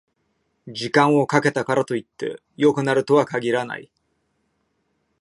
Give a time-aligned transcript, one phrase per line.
[0.67, 3.91] 時間をかけたからといって良くなるとは限らない